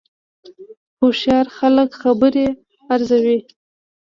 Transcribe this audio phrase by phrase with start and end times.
[0.99, 2.47] هوښیار خلک خبرې
[2.93, 3.37] ارزوي